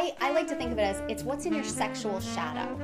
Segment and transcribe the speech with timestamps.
[0.00, 2.74] I, I like to think of it as it's what's in your sexual shadow.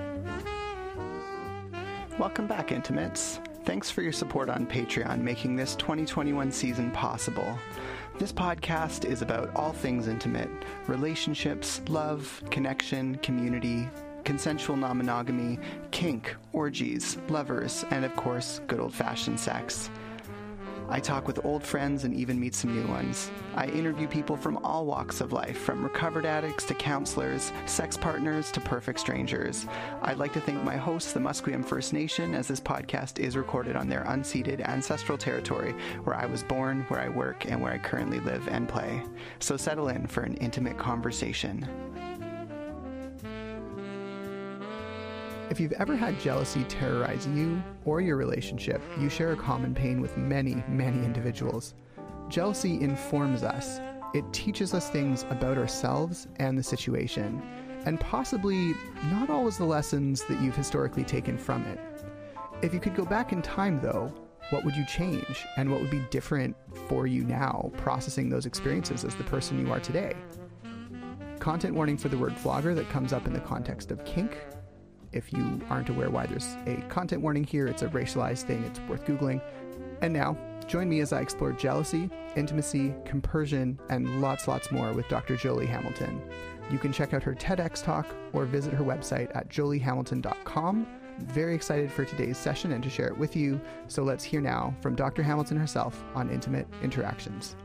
[2.19, 3.41] Welcome back, Intimates.
[3.65, 7.59] Thanks for your support on Patreon, making this 2021 season possible.
[8.19, 10.51] This podcast is about all things intimate
[10.89, 13.89] relationships, love, connection, community,
[14.25, 15.59] consensual non monogamy,
[15.93, 19.89] kink, orgies, lovers, and of course, good old fashioned sex.
[20.89, 23.31] I talk with old friends and even meet some new ones.
[23.57, 28.53] I interview people from all walks of life, from recovered addicts to counselors, sex partners
[28.53, 29.67] to perfect strangers.
[30.03, 33.75] I'd like to thank my hosts, the Musqueam First Nation, as this podcast is recorded
[33.75, 35.73] on their unceded ancestral territory
[36.05, 39.03] where I was born, where I work, and where I currently live and play.
[39.41, 41.69] So settle in for an intimate conversation.
[45.57, 50.03] If you've ever had jealousy terrorize you or your relationship, you share a common pain
[50.03, 51.73] with many, many individuals.
[52.29, 53.81] Jealousy informs us.
[54.13, 57.41] It teaches us things about ourselves and the situation,
[57.87, 58.75] and possibly
[59.05, 61.81] not always the lessons that you've historically taken from it.
[62.61, 64.13] If you could go back in time, though,
[64.51, 66.55] what would you change, and what would be different
[66.87, 70.13] for you now processing those experiences as the person you are today?
[71.39, 74.37] Content warning for the word flogger that comes up in the context of kink
[75.13, 78.81] if you aren't aware why there's a content warning here, it's a racialized thing, it's
[78.81, 79.41] worth Googling.
[80.03, 85.09] And now, join me as I explore jealousy, intimacy, compersion, and lots, lots more with
[85.09, 85.37] Dr.
[85.37, 86.21] Joli Hamilton.
[86.71, 90.87] You can check out her TEDx talk or visit her website at jolihamilton.com.
[91.19, 93.61] Very excited for today's session and to share it with you.
[93.89, 95.23] So let's hear now from Dr.
[95.23, 97.57] Hamilton herself on intimate interactions.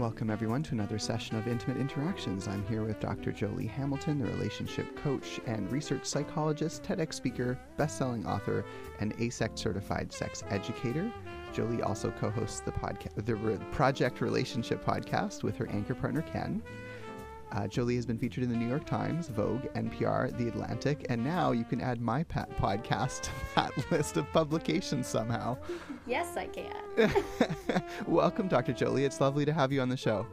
[0.00, 2.48] Welcome, everyone, to another session of Intimate Interactions.
[2.48, 3.32] I'm here with Dr.
[3.32, 8.64] Joli Hamilton, the relationship coach and research psychologist, TEDx speaker, best selling author,
[9.00, 11.12] and AASECT certified sex educator.
[11.52, 16.62] Joli also co hosts the, podcast, the Project Relationship podcast with her anchor partner, Ken.
[17.52, 21.22] Uh, Joli has been featured in the New York Times, Vogue, NPR, The Atlantic, and
[21.22, 25.58] now you can add my podcast to that list of publications somehow.
[26.10, 27.84] Yes, I can.
[28.08, 28.72] Welcome, Dr.
[28.72, 29.04] Joli.
[29.04, 30.26] It's lovely to have you on the show.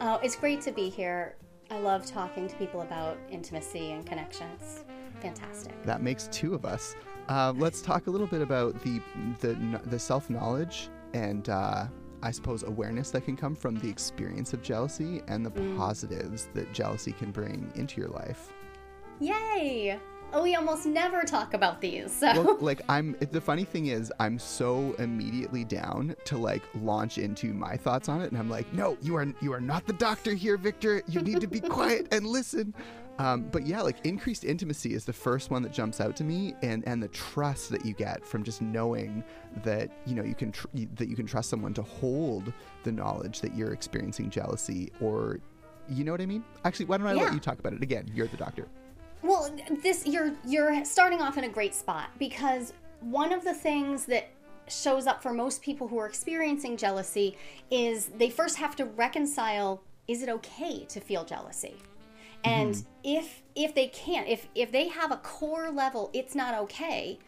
[0.00, 1.34] Oh, it's great to be here.
[1.72, 4.84] I love talking to people about intimacy and connections.
[5.20, 5.82] Fantastic.
[5.82, 6.94] That makes two of us.
[7.28, 9.00] Uh, let's talk a little bit about the
[9.40, 11.86] the, the self knowledge and uh,
[12.22, 15.76] I suppose, awareness that can come from the experience of jealousy and the mm.
[15.76, 18.52] positives that jealousy can bring into your life.
[19.18, 19.98] Yay!
[20.32, 22.12] Oh, we almost never talk about these.
[22.12, 22.26] So.
[22.32, 23.16] Well, like I'm.
[23.30, 28.20] The funny thing is, I'm so immediately down to like launch into my thoughts on
[28.20, 31.02] it, and I'm like, no, you are you are not the doctor here, Victor.
[31.08, 32.74] You need to be quiet and listen.
[33.18, 36.54] Um, but yeah, like increased intimacy is the first one that jumps out to me,
[36.62, 39.24] and and the trust that you get from just knowing
[39.64, 42.52] that you know you can tr- that you can trust someone to hold
[42.84, 45.40] the knowledge that you're experiencing jealousy, or
[45.88, 46.44] you know what I mean.
[46.64, 47.24] Actually, why don't I yeah.
[47.24, 48.08] let you talk about it again?
[48.14, 48.68] You're the doctor.
[49.22, 54.06] Well, this you're you're starting off in a great spot because one of the things
[54.06, 54.28] that
[54.68, 57.36] shows up for most people who are experiencing jealousy
[57.70, 61.76] is they first have to reconcile is it okay to feel jealousy
[62.44, 62.88] and mm-hmm.
[63.04, 67.18] if if they can't, if if they have a core level, it's not okay.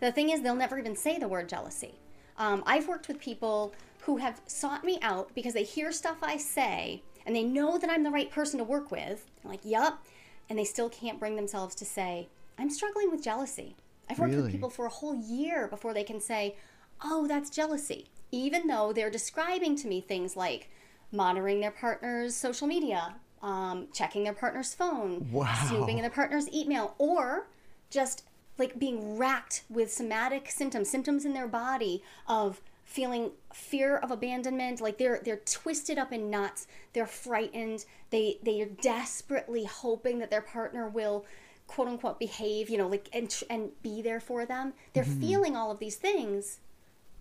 [0.00, 1.94] The thing is, they'll never even say the word jealousy.
[2.38, 6.38] Um, I've worked with people who have sought me out because they hear stuff I
[6.38, 9.26] say and they know that I'm the right person to work with.
[9.44, 10.02] I'm like, yup.
[10.50, 12.28] And they still can't bring themselves to say,
[12.58, 13.76] I'm struggling with jealousy.
[14.10, 14.42] I've worked really?
[14.42, 16.56] with people for a whole year before they can say,
[17.02, 18.08] oh, that's jealousy.
[18.32, 20.68] Even though they're describing to me things like
[21.12, 25.54] monitoring their partner's social media, um, checking their partner's phone, wow.
[25.68, 27.48] snooping in their partner's email, or
[27.88, 28.24] just
[28.58, 32.60] like being racked with somatic symptoms, symptoms in their body of
[32.90, 38.60] feeling fear of abandonment like they're they're twisted up in knots they're frightened they they
[38.60, 41.24] are desperately hoping that their partner will
[41.68, 45.20] quote unquote behave you know like and and be there for them they're mm-hmm.
[45.20, 46.58] feeling all of these things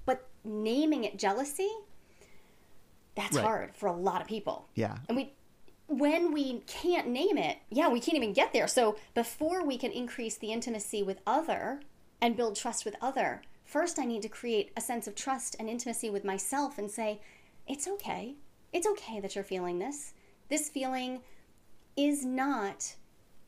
[0.08, 1.70] but naming it jealousy
[3.14, 3.46] that's right.
[3.46, 5.32] hard for a lot of people yeah and we
[5.86, 8.68] when we can't name it, yeah, we can't even get there.
[8.68, 11.82] So before we can increase the intimacy with other
[12.22, 15.70] and build trust with other, first I need to create a sense of trust and
[15.70, 17.22] intimacy with myself and say,
[17.68, 18.34] it's okay.
[18.74, 20.14] It's okay that you're feeling this.
[20.50, 21.22] This feeling
[21.96, 22.96] is not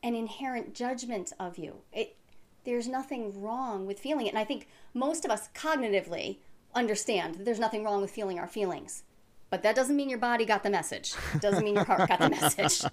[0.04, 1.78] an inherent judgment of you.
[1.92, 2.16] It
[2.64, 4.30] there's nothing wrong with feeling it.
[4.30, 6.38] And I think most of us cognitively
[6.76, 9.02] understand that there's nothing wrong with feeling our feelings.
[9.50, 11.16] But that doesn't mean your body got the message.
[11.34, 12.84] It doesn't mean your heart got the message.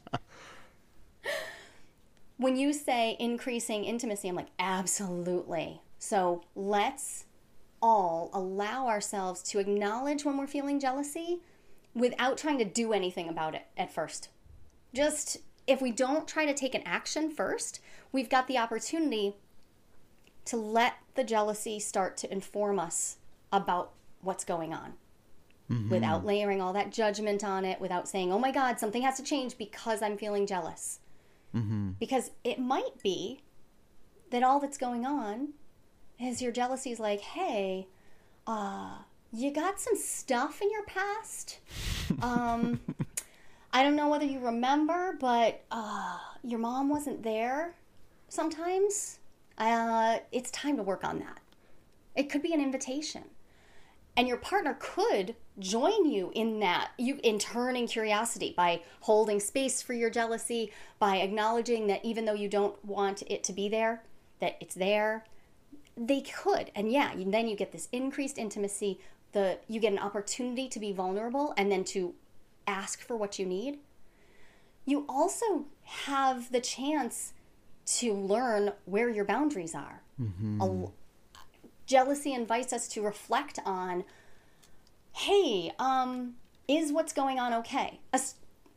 [2.39, 5.83] when you say increasing intimacy, I'm like, absolutely.
[5.99, 7.27] So let's
[7.81, 11.41] all allow ourselves to acknowledge when we're feeling jealousy
[11.95, 14.29] without trying to do anything about it at first.
[14.95, 17.81] Just if we don't try to take an action first,
[18.11, 19.37] we've got the opportunity
[20.47, 23.19] to let the jealousy start to inform us
[23.53, 23.93] about
[24.23, 24.95] what's going on
[25.71, 25.91] mm-hmm.
[25.91, 29.23] without layering all that judgment on it, without saying, oh my God, something has to
[29.23, 31.01] change because I'm feeling jealous.
[31.55, 31.93] Mm-hmm.
[32.01, 33.41] Because it might be
[34.31, 35.49] that all that's going on
[36.21, 37.87] is your jealousy is like, hey,
[38.47, 38.99] uh,
[39.33, 41.59] you got some stuff in your past.
[42.23, 42.81] Um,
[43.71, 47.75] I don't know whether you remember, but uh, your mom wasn't there
[48.31, 49.19] sometimes.
[49.59, 51.41] Uh, it's time to work on that.
[52.17, 53.25] It could be an invitation.
[54.17, 59.81] And your partner could join you in that, you in turning curiosity by holding space
[59.83, 64.03] for your jealousy, by acknowledging that even though you don't want it to be there,
[64.41, 65.25] that it's there.
[65.99, 66.71] They could.
[66.75, 69.01] And yeah, then you get this increased intimacy,
[69.33, 72.15] the you get an opportunity to be vulnerable and then to
[72.67, 73.79] ask for what you need.
[74.85, 77.33] You also have the chance
[77.87, 80.03] to learn where your boundaries are.
[80.21, 80.63] Mm-hmm.
[80.63, 80.89] A,
[81.87, 84.05] jealousy invites us to reflect on
[85.13, 86.35] hey, um,
[86.69, 87.99] is what's going on okay?
[88.13, 88.21] A,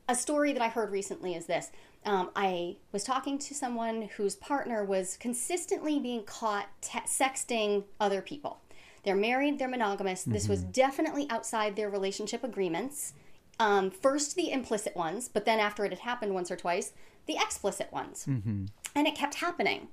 [0.10, 1.72] a story that I heard recently is this.
[2.06, 8.22] Um, I was talking to someone whose partner was consistently being caught te- sexting other
[8.22, 8.62] people.
[9.04, 10.22] They're married, they're monogamous.
[10.22, 10.32] Mm-hmm.
[10.34, 10.72] This was mm-hmm.
[10.72, 13.14] definitely outside their relationship agreements.
[13.60, 16.94] Um, first, the implicit ones, but then after it had happened once or twice,
[17.28, 18.26] the explicit ones.
[18.28, 18.66] Mm-hmm.
[18.96, 19.90] And it kept happening.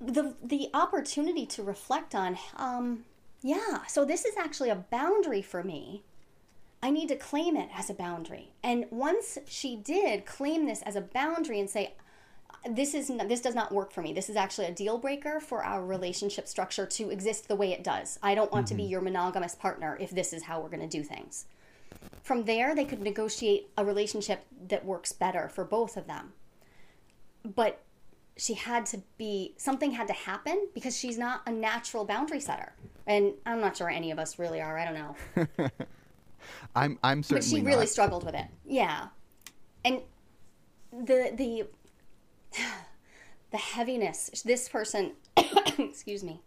[0.00, 3.04] The, the opportunity to reflect on, um,
[3.40, 6.02] yeah, so this is actually a boundary for me.
[6.84, 8.52] I need to claim it as a boundary.
[8.62, 11.94] And once she did claim this as a boundary and say,
[12.68, 14.12] this is this does not work for me.
[14.12, 17.82] This is actually a deal breaker for our relationship structure to exist the way it
[17.82, 18.18] does.
[18.22, 18.72] I don't want mm-hmm.
[18.72, 18.90] to be mm-hmm.
[18.90, 21.46] your monogamous partner if this is how we're going to do things.
[22.22, 26.34] From there, they could negotiate a relationship that works better for both of them.
[27.46, 27.80] But
[28.36, 32.74] she had to be something had to happen because she's not a natural boundary setter.
[33.06, 34.76] And I'm not sure any of us really are.
[34.76, 35.70] I don't know.
[36.74, 37.68] I'm I'm certainly But she not.
[37.68, 38.46] really struggled with it.
[38.66, 39.08] Yeah.
[39.84, 40.00] And
[40.92, 41.66] the the
[43.50, 45.12] the heaviness this person
[45.78, 46.40] excuse me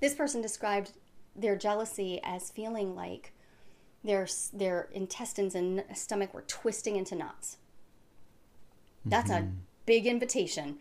[0.00, 0.92] this person described
[1.36, 3.32] their jealousy as feeling like
[4.02, 7.58] their their intestines and stomach were twisting into knots
[9.04, 9.46] that's mm-hmm.
[9.46, 9.52] a
[9.86, 10.76] big invitation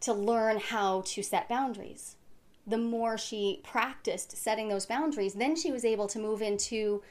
[0.00, 2.16] to learn how to set boundaries
[2.66, 7.02] the more she practiced setting those boundaries then she was able to move into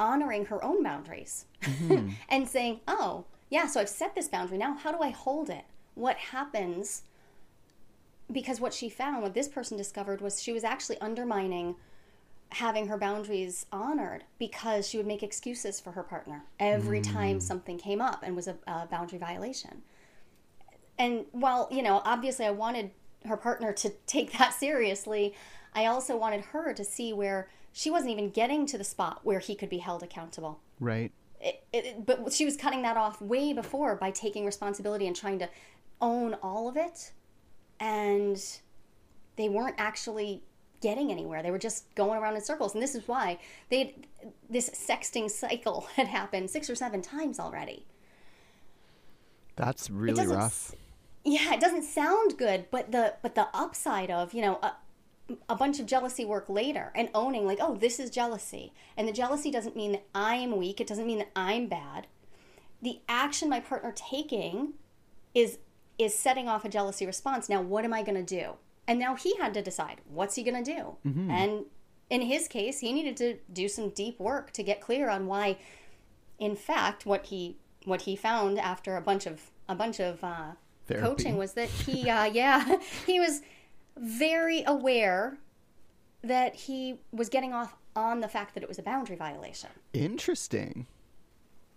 [0.00, 2.10] honoring her own boundaries mm-hmm.
[2.28, 4.58] and saying oh yeah, so I've set this boundary.
[4.58, 5.64] Now, how do I hold it?
[5.94, 7.02] What happens?
[8.30, 11.76] Because what she found, what this person discovered, was she was actually undermining
[12.50, 17.12] having her boundaries honored because she would make excuses for her partner every mm.
[17.12, 19.82] time something came up and was a, a boundary violation.
[20.98, 22.90] And while, you know, obviously I wanted
[23.28, 25.34] her partner to take that seriously,
[25.74, 29.38] I also wanted her to see where she wasn't even getting to the spot where
[29.38, 30.60] he could be held accountable.
[30.80, 31.12] Right.
[31.40, 35.38] It, it, but she was cutting that off way before by taking responsibility and trying
[35.38, 35.48] to
[36.00, 37.12] own all of it.
[37.78, 38.42] And
[39.36, 40.42] they weren't actually
[40.80, 41.42] getting anywhere.
[41.42, 42.74] They were just going around in circles.
[42.74, 43.38] And this is why
[43.70, 43.94] they
[44.50, 47.84] this sexting cycle had happened six or seven times already.
[49.56, 50.74] That's really rough.
[51.28, 54.70] Yeah, it doesn't sound good, but the but the upside of, you know, uh,
[55.48, 58.72] a bunch of jealousy work later and owning like oh this is jealousy.
[58.96, 60.80] And the jealousy doesn't mean that i'm weak.
[60.80, 62.06] It doesn't mean that i'm bad.
[62.80, 64.74] The action my partner taking
[65.34, 65.58] is
[65.98, 67.48] is setting off a jealousy response.
[67.48, 68.52] Now what am i going to do?
[68.86, 70.96] And now he had to decide what's he going to do?
[71.06, 71.30] Mm-hmm.
[71.30, 71.64] and
[72.08, 75.58] in his case he needed to do some deep work to get clear on why
[76.38, 80.52] in fact what he what he found after a bunch of a bunch of uh,
[80.96, 82.76] coaching was that he uh, yeah
[83.06, 83.42] he was
[83.96, 85.38] very aware
[86.22, 89.70] that he was getting off on the fact that it was a boundary violation.
[89.92, 90.86] Interesting.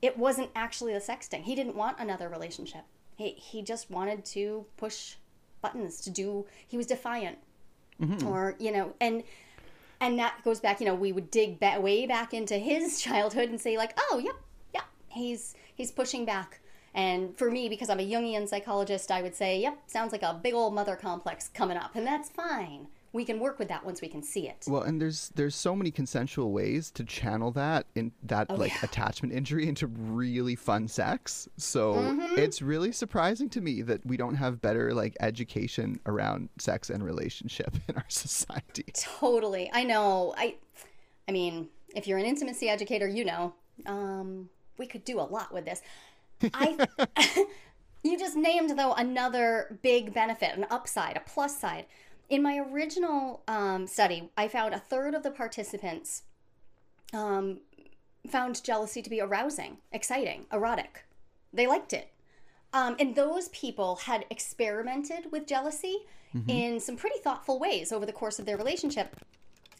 [0.01, 1.43] It wasn't actually the sexting.
[1.43, 2.83] He didn't want another relationship.
[3.17, 5.15] He he just wanted to push
[5.61, 6.45] buttons to do.
[6.67, 7.37] He was defiant,
[8.01, 8.25] mm-hmm.
[8.25, 9.23] or you know, and
[9.99, 10.79] and that goes back.
[10.79, 14.19] You know, we would dig back, way back into his childhood and say like, oh,
[14.23, 14.35] yep,
[14.73, 16.60] yeah, he's he's pushing back
[16.93, 20.33] and for me, because I'm a Jungian psychologist, I would say, yep, sounds like a
[20.33, 21.95] big old mother complex coming up.
[21.95, 22.87] And that's fine.
[23.13, 24.63] We can work with that once we can see it.
[24.67, 28.71] Well, and there's there's so many consensual ways to channel that in that oh, like
[28.71, 28.79] yeah.
[28.83, 31.49] attachment injury into really fun sex.
[31.57, 32.39] So mm-hmm.
[32.39, 37.03] it's really surprising to me that we don't have better like education around sex and
[37.03, 38.85] relationship in our society.
[38.93, 39.69] Totally.
[39.73, 40.33] I know.
[40.37, 40.55] I
[41.27, 43.53] I mean, if you're an intimacy educator, you know.
[43.85, 45.81] Um, we could do a lot with this
[46.53, 46.87] I
[48.03, 51.85] you just named though another big benefit, an upside, a plus side.
[52.29, 56.23] In my original um, study, I found a third of the participants
[57.13, 57.59] um,
[58.29, 61.03] found jealousy to be arousing, exciting, erotic.
[61.51, 62.09] They liked it.
[62.73, 66.05] Um, and those people had experimented with jealousy
[66.47, 69.17] in some pretty thoughtful ways over the course of their relationship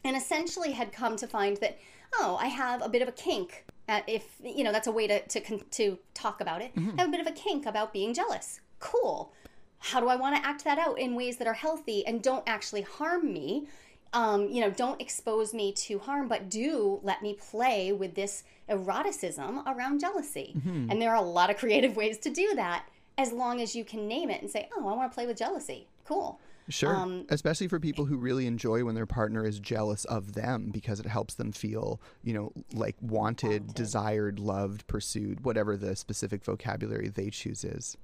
[0.04, 1.78] and essentially had come to find that,
[2.16, 3.66] oh, I have a bit of a kink.
[3.88, 6.74] At if you know that's a way to to to talk about it.
[6.76, 6.98] Mm-hmm.
[6.98, 8.62] I have a bit of a kink about being jealous.
[8.80, 9.34] Cool.
[9.80, 12.44] How do I want to act that out in ways that are healthy and don't
[12.48, 13.68] actually harm me?
[14.14, 18.44] Um, you know, don't expose me to harm, but do let me play with this
[18.70, 20.54] eroticism around jealousy.
[20.58, 20.92] Mm-hmm.
[20.92, 22.86] And there are a lot of creative ways to do that
[23.18, 25.38] as long as you can name it and say, oh, I want to play with
[25.38, 25.88] jealousy.
[26.06, 26.40] Cool.
[26.70, 26.96] Sure.
[26.96, 31.00] Um, Especially for people who really enjoy when their partner is jealous of them because
[31.00, 37.10] it helps them feel, you know, like wanted, desired, loved, pursued, whatever the specific vocabulary
[37.10, 37.98] they choose is.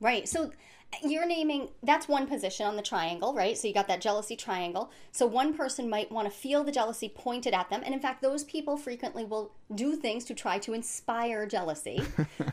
[0.00, 0.28] Right.
[0.28, 0.52] So
[1.02, 3.56] you're naming that's one position on the triangle, right?
[3.56, 4.90] So you got that jealousy triangle.
[5.12, 7.82] So one person might want to feel the jealousy pointed at them.
[7.84, 12.02] And in fact, those people frequently will do things to try to inspire jealousy,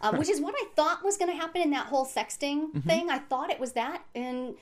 [0.01, 3.09] um, which is what I thought was going to happen in that whole sexting thing.
[3.09, 4.03] I thought it was that.
[4.15, 4.55] And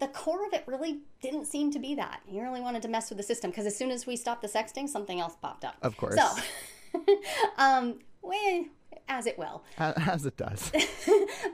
[0.00, 2.20] the core of it really didn't seem to be that.
[2.26, 4.48] He really wanted to mess with the system because as soon as we stopped the
[4.48, 5.76] sexting, something else popped up.
[5.82, 6.16] Of course.
[6.16, 7.00] So,
[7.58, 8.64] um, well,
[9.08, 9.62] as it will.
[9.78, 10.70] As it does.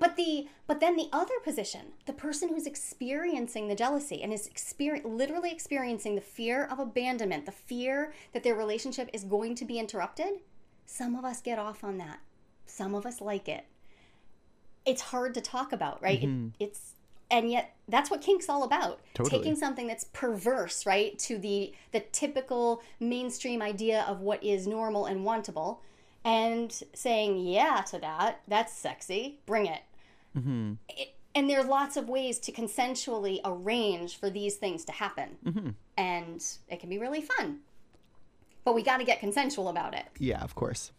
[0.01, 4.47] But the but then the other position, the person who's experiencing the jealousy and is
[4.47, 9.65] experience, literally experiencing the fear of abandonment, the fear that their relationship is going to
[9.65, 10.41] be interrupted,
[10.87, 12.19] some of us get off on that.
[12.67, 13.67] Some of us like it.
[14.85, 16.23] It's hard to talk about, right?
[16.23, 16.93] It, it's
[17.31, 19.01] and yet that's what kink's all about.
[19.15, 19.39] Totally.
[19.39, 25.07] Taking something that's perverse, right, to the the typical mainstream idea of what is normal
[25.07, 25.79] and wantable
[26.25, 29.83] and saying yeah to that that's sexy bring it.
[30.37, 30.75] Mm-hmm.
[30.89, 35.37] it and there are lots of ways to consensually arrange for these things to happen
[35.45, 35.71] mm-hmm.
[35.97, 37.61] and it can be really fun
[38.65, 40.91] but we got to get consensual about it Yeah, of course.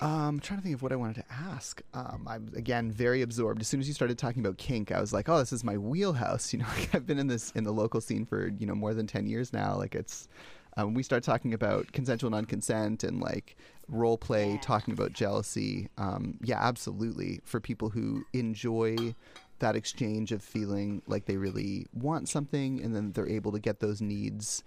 [0.00, 1.82] Um, I'm trying to think of what I wanted to ask.
[1.94, 3.60] Um, I'm again very absorbed.
[3.60, 5.76] As soon as you started talking about kink, I was like, "Oh, this is my
[5.76, 8.74] wheelhouse." You know, like, I've been in this in the local scene for you know
[8.74, 9.76] more than ten years now.
[9.76, 10.28] Like it's
[10.76, 13.56] um, we start talking about consensual non-consent and like
[13.88, 14.58] role play, Yeah.
[14.60, 15.88] talking about jealousy.
[15.98, 17.40] Um, yeah, absolutely.
[17.44, 19.14] For people who enjoy
[19.58, 23.80] that exchange of feeling like they really want something, and then they're able to get
[23.80, 24.62] those needs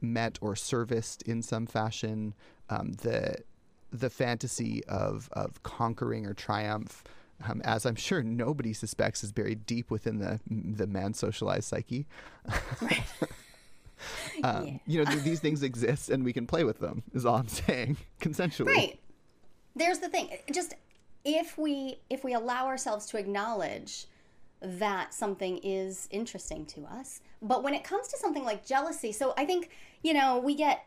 [0.00, 2.34] met or serviced in some fashion.
[2.70, 3.36] Um, the
[4.00, 7.02] the fantasy of of conquering or triumph,
[7.48, 12.06] um, as I'm sure nobody suspects, is buried deep within the the man's socialized psyche.
[14.44, 14.78] um, Yeah.
[14.86, 17.02] You know, th- these things exist, and we can play with them.
[17.14, 18.66] Is all I'm saying, consensually.
[18.74, 18.98] right
[19.78, 20.72] there's the thing just
[21.22, 24.06] if we if we allow ourselves to acknowledge
[24.62, 29.34] that something is interesting to us but when it comes to something like jealousy so
[29.36, 29.68] i think
[30.02, 30.86] you know we get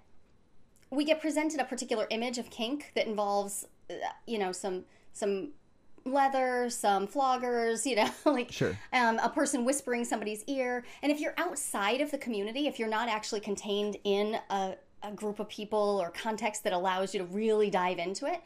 [0.92, 3.66] we get presented a particular image of kink that involves
[4.26, 5.50] you know some some
[6.06, 8.78] leather some floggers you know like Sure.
[8.94, 10.84] um, a person whispering somebody's ear.
[11.04, 15.12] And if you're outside of the community if you're not actually contained in a, a
[15.12, 18.42] group of people or context that allows you to really dive into it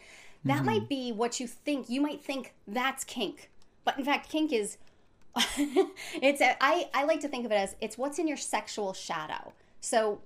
[0.45, 1.89] that might be what you think.
[1.89, 3.49] You might think that's kink.
[3.85, 4.77] But in fact kink is
[5.57, 8.93] it's a, I, I like to think of it as it's what's in your sexual
[8.93, 9.53] shadow.
[9.79, 10.19] So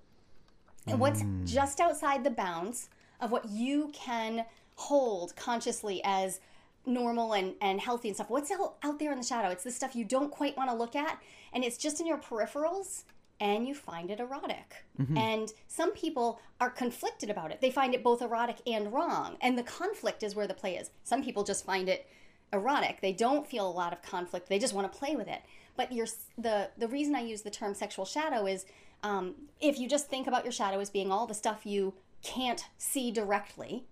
[0.96, 1.46] what's mm.
[1.46, 2.90] just outside the bounds
[3.20, 6.40] of what you can hold consciously as
[6.86, 9.50] normal and, and healthy and stuff what's out, out there in the shadow?
[9.50, 11.22] It's the stuff you don't quite want to look at
[11.54, 13.04] and it's just in your peripherals
[13.40, 14.86] and you find it erotic.
[15.00, 15.18] Mm-hmm.
[15.18, 17.62] And some people are conflicted about it.
[17.62, 20.92] They find it both erotic and wrong and the conflict is where the play is.
[21.04, 22.08] Some people just find it
[22.54, 23.02] erotic.
[23.02, 24.48] They don't feel a lot of conflict.
[24.48, 25.42] They just want to play with it
[25.78, 26.08] but you're
[26.38, 28.66] the the reason i use the term sexual shadow is
[29.04, 31.94] um, if you just think about your shadow as being all the stuff you
[32.24, 33.86] can't see directly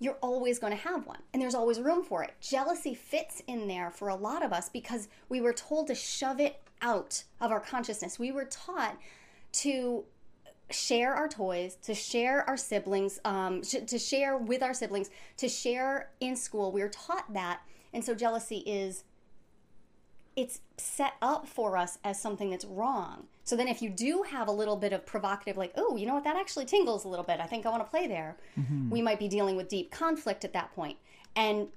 [0.00, 2.32] you're always going to have one and there's always room for it.
[2.40, 6.38] Jealousy fits in there for a lot of us because we were told to shove
[6.40, 8.16] it out of our consciousness.
[8.18, 8.96] We were taught
[9.54, 10.04] to
[10.70, 15.48] share our toys to share our siblings um, sh- to share with our siblings to
[15.48, 16.70] share in school.
[16.70, 17.62] We were taught that
[17.92, 19.04] and so jealousy is
[20.40, 23.26] it's set up for us as something that's wrong.
[23.44, 26.14] So then if you do have a little bit of provocative like, "Oh, you know
[26.14, 26.24] what?
[26.24, 27.40] That actually tingles a little bit.
[27.40, 28.36] I think I want to play there."
[28.90, 30.98] We might be dealing with deep conflict at that point.
[31.34, 31.68] And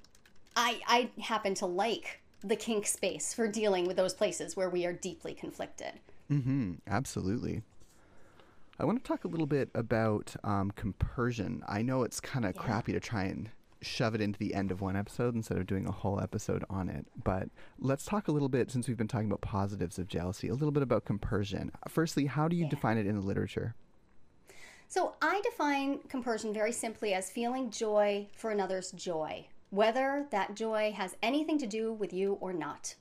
[0.56, 4.86] I I happen to like the kink space for dealing with those places where we
[4.86, 5.94] are deeply conflicted.
[6.32, 6.74] Mm-hmm.
[6.88, 7.62] Absolutely.
[8.80, 11.63] I want to talk a little bit about um, compersion.
[11.68, 12.62] I know it's kind of Yeah.
[12.63, 13.50] crappy to try and
[13.81, 16.88] shove it into the end of one episode instead of doing a whole episode on
[16.89, 17.05] it.
[17.23, 20.53] But let's talk a little bit, since we've been talking about positives of jealousy, a
[20.53, 21.71] little bit about compersion.
[21.88, 22.69] Firstly, how do you Yeah.
[22.69, 23.75] define it in the literature?
[24.88, 30.91] So I define compersion very simply as feeling joy for another's joy, whether that joy
[30.95, 32.95] has anything to do with you or not.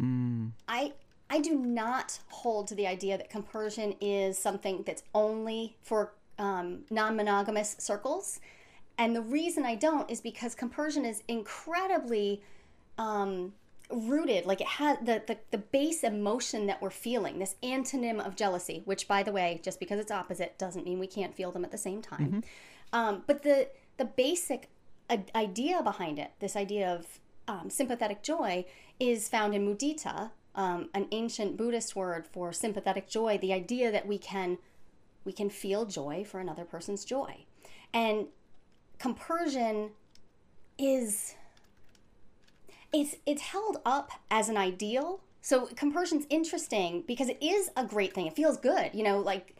[0.00, 0.92] I
[1.30, 6.84] I do not hold to the idea that compersion is something that's only for um,
[6.90, 8.40] non-monogamous circles,
[8.98, 12.42] and the reason I don't is because compersion is incredibly
[12.98, 13.54] um,
[13.90, 18.36] rooted like it has the, the the base emotion that we're feeling this antonym of
[18.36, 21.64] jealousy which by the way just because it's opposite doesn't mean we can't feel them
[21.64, 22.42] at the same time.
[22.92, 24.68] Um, but the the basic
[25.34, 27.06] idea behind it this idea of
[27.46, 28.66] um, sympathetic joy
[29.00, 34.06] is found in mudita um, an ancient buddhist word for sympathetic joy the idea that
[34.06, 34.58] we can
[35.28, 37.44] we can feel joy for another person's joy.
[37.92, 38.28] And
[38.98, 39.90] compersion
[40.78, 41.34] is
[42.92, 45.20] it's it's held up as an ideal.
[45.40, 48.26] So compersion's interesting because it is a great thing.
[48.26, 49.56] It feels good, you know, like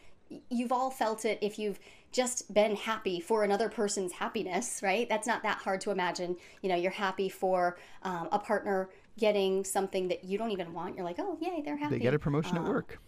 [0.50, 1.78] you've all felt it if you've
[2.12, 5.08] just been happy for another person's happiness, right?
[5.08, 6.36] That's not that hard to imagine.
[6.62, 10.96] You know, you're happy for um, a partner getting something that you don't even want.
[10.96, 11.96] You're like, oh, yay, they're happy.
[11.96, 12.98] They get a promotion Uh, at work.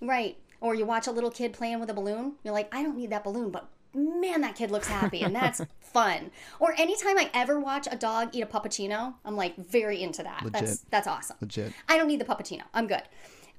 [0.00, 0.36] Right.
[0.60, 2.34] Or you watch a little kid playing with a balloon.
[2.42, 5.60] You're like, I don't need that balloon, but man, that kid looks happy, and that's
[5.80, 6.30] fun.
[6.58, 10.44] Or anytime I ever watch a dog eat a puppuccino, I'm like very into that.
[10.50, 11.36] That's that's awesome.
[11.40, 11.72] Legit.
[11.88, 12.62] I don't need the puppuccino.
[12.74, 13.02] I'm good.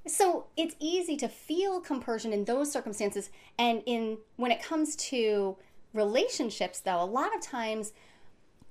[0.08, 5.58] So it's easy to feel compersion in those circumstances, and in when it comes to
[5.94, 7.94] relationships, though, a lot of times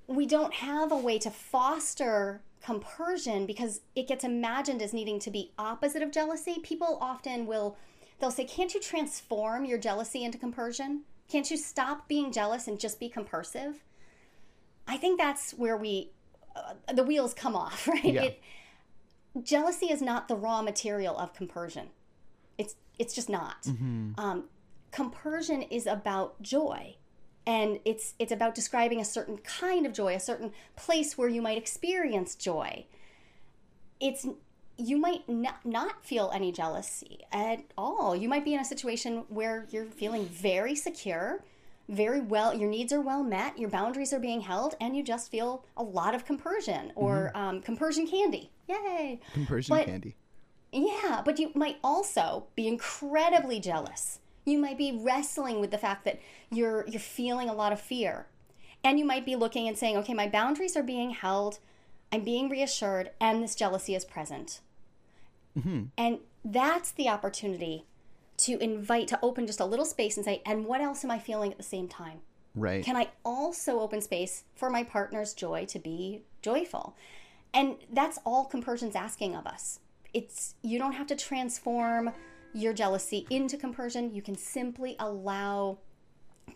[0.06, 5.30] we don't have a way to foster compersion because it gets imagined as needing to
[5.30, 6.58] be opposite of jealousy.
[6.62, 7.76] People often will
[8.20, 11.02] they'll say, "Can't you transform your jealousy into compersion?
[11.28, 13.82] Can't you stop being jealous and just be compersive?"
[14.86, 16.10] I think that's where we
[16.54, 18.04] uh, the wheels come off, right?
[18.04, 18.22] Yeah.
[18.22, 18.42] It,
[19.42, 21.88] jealousy is not the raw material of compersion.
[22.58, 23.66] It's it's just not.
[24.18, 24.44] Um,
[24.92, 26.96] compersion is about joy
[27.46, 31.42] and it's it's about describing a certain kind of joy a certain place where you
[31.42, 32.86] might experience joy
[34.00, 34.26] it's
[34.76, 39.24] you might not, not feel any jealousy at all you might be in a situation
[39.28, 41.44] where you're feeling very secure
[41.88, 45.30] very well your needs are well met your boundaries are being held and you just
[45.30, 50.16] feel a lot of compersion or um, compersion candy yay Compersion but- candy.
[50.72, 54.18] yeah, but you might also be incredibly jealous.
[54.46, 58.26] You might be wrestling with the fact that you're you're feeling a lot of fear.
[58.82, 61.60] And you might be looking and saying, "Okay, my boundaries are being held.
[62.12, 64.60] I'm being reassured and this jealousy is present."
[65.58, 65.84] Mm-hmm.
[65.96, 67.86] And that's the opportunity
[68.36, 71.18] to invite to open just a little space and say, "And what else am I
[71.18, 72.20] feeling at the same time?"
[72.54, 72.84] Right.
[72.84, 76.96] Can I also open space for my partner's joy to be joyful?
[77.52, 79.80] And that's all compersion's asking of us.
[80.12, 82.12] It's you don't have to transform
[82.52, 84.14] your jealousy into compersion.
[84.14, 85.78] You can simply allow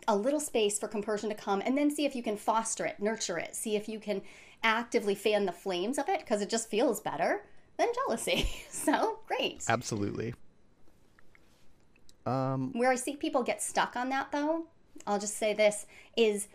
[0.06, 3.00] a little space for compersion to come and then see if you can foster it,
[3.00, 4.22] nurture it, see if you can
[4.62, 7.44] actively fan the flames of it because it just feels better
[7.76, 8.48] than jealousy.
[8.70, 9.64] so, great.
[9.68, 10.34] Absolutely.
[12.26, 14.66] Um, Where I see people get stuck on that, though,
[15.06, 16.48] I'll just say this is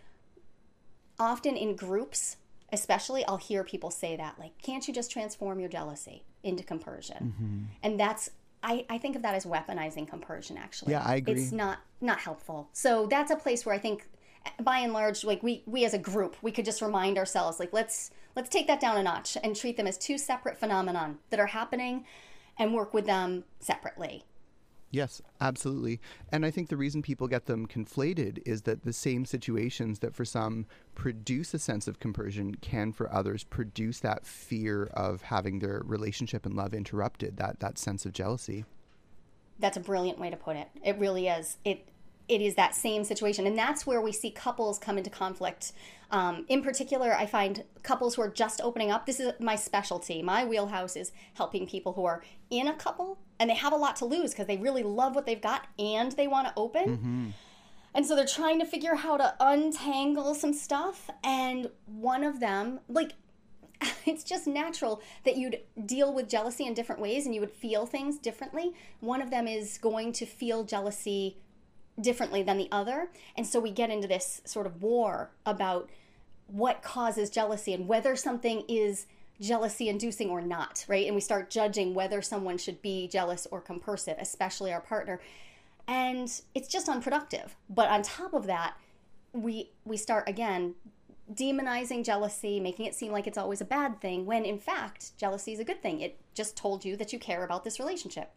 [1.20, 2.38] often in groups,
[2.72, 7.70] especially, I'll hear people say that, like, can't you just transform your jealousy into compersion?
[7.82, 8.30] And that's,
[8.62, 10.92] I, I think of that as weaponizing compersion, actually.
[10.92, 11.34] Yeah, I agree.
[11.34, 12.70] It's not not helpful.
[12.74, 14.08] So that's a place where I think,
[14.62, 17.73] by and large, like we we as a group, we could just remind ourselves, like,
[17.73, 21.39] let's let's take that down a notch and treat them as two separate phenomenon that
[21.39, 22.06] are happening,
[22.58, 24.23] and work with them separately.
[24.91, 25.99] Yes, absolutely.
[26.32, 30.13] And I think the reason people get them conflated is that the same situations that
[30.13, 35.58] for some produce a sense of compersion can for others produce that fear of having
[35.58, 38.65] their relationship and love interrupted, that that sense of jealousy.
[39.58, 40.67] That's a brilliant way to put it.
[40.84, 41.58] It really is.
[41.65, 41.88] It
[42.27, 45.73] it is that same situation, and that's where we see couples come into conflict.
[46.09, 49.05] Um, in particular, I find couples who are just opening up.
[49.05, 50.21] This is my specialty.
[50.21, 53.95] My wheelhouse is helping people who are in a couple and they have a lot
[53.97, 56.88] to lose because they really love what they've got and they want to open.
[57.95, 61.09] And so they're trying to figure how to untangle some stuff.
[61.23, 63.13] And one of them, like,
[64.05, 67.86] it's just natural that you'd deal with jealousy in different ways and you would feel
[67.86, 68.73] things differently.
[68.99, 71.38] One of them is going to feel jealousy
[71.99, 73.10] differently than the other.
[73.38, 75.89] And so we get into this sort of war about
[76.47, 79.06] what causes jealousy and whether something is
[79.41, 81.06] jealousy inducing or not, right?
[81.06, 85.19] And we start judging whether someone should be jealous or compersive, especially our partner.
[85.88, 87.56] and it's just unproductive.
[87.69, 88.75] But on top of that,
[89.34, 90.75] we we start again
[91.34, 95.53] demonizing jealousy, making it seem like it's always a bad thing, when in fact, jealousy
[95.53, 96.01] is a good thing.
[96.01, 98.32] It just told you that you care about this relationship.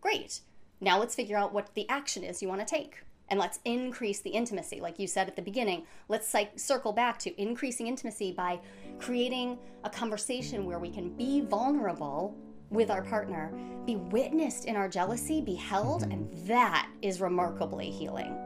[0.00, 0.40] Great.
[0.80, 3.02] Now let's figure out what the action is you want to take.
[3.30, 4.80] And let's increase the intimacy.
[4.80, 8.58] Like you said at the beginning, let's circle back to increasing intimacy by
[8.98, 12.34] creating a conversation where we can be vulnerable
[12.70, 13.52] with our partner,
[13.86, 18.36] be witnessed in our jealousy, be held, and that is remarkably healing.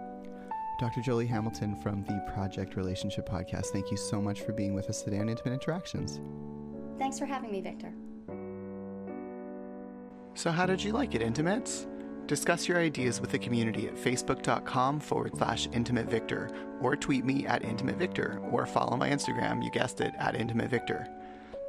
[0.80, 1.00] Dr.
[1.00, 5.02] Joli Hamilton from the Project Relationship Podcast, thank you so much for being with us
[5.02, 6.20] today on Intimate Interactions.
[6.98, 7.92] Thanks for having me, Victor.
[10.34, 11.86] So, how did you like it, Intimates?
[12.26, 17.46] Discuss your ideas with the community at facebook.com forward slash intimate victor, or tweet me
[17.46, 21.08] at intimate victor, or follow my Instagram, you guessed it, at intimate victor.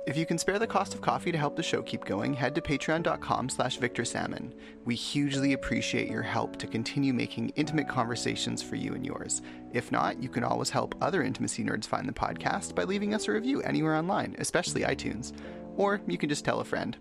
[0.06, 2.54] If you can spare the cost of coffee to help the show keep going, head
[2.56, 4.52] to patreon.com slash victorsalmon.
[4.84, 9.42] We hugely appreciate your help to continue making intimate conversations for you and yours.
[9.72, 13.30] If not, you can always help other intimacy nerds find the podcast by leaving us
[13.30, 15.32] a review anywhere online, especially iTunes.
[15.78, 16.98] Or you can just tell a friend.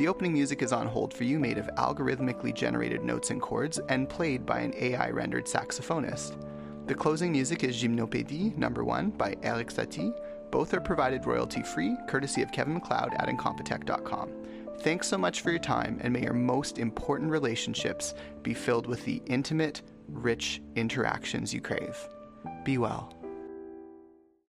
[0.00, 3.78] The opening music is on hold for you, made of algorithmically generated notes and chords,
[3.90, 6.42] and played by an AI rendered saxophonist.
[6.86, 10.18] The closing music is Gymnopédie number 1 by Erik Satie
[10.50, 14.30] both are provided royalty free, courtesy of Kevin MacLeod at Incompetech.com.
[14.78, 19.04] Thanks so much for your time, and may your most important relationships be filled with
[19.04, 22.08] the intimate, rich interactions you crave.
[22.64, 23.19] Be well.